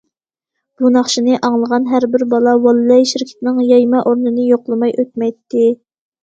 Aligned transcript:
بۇ 0.83 0.89
ناخشىنى 0.93 1.35
ئاڭلىغان 1.47 1.85
ھەر 1.91 2.07
بىر 2.15 2.25
بالا‹‹ 2.31 2.55
ۋاللەي›› 2.63 3.05
شىركىتىنىڭ 3.11 3.61
يايما 3.73 4.01
ئورنىنى 4.05 4.47
يوقلىماي 4.53 4.97
ئۆتمەيتتى. 5.05 5.69